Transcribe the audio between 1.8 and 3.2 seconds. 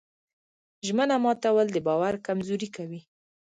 باور کمزوري کوي.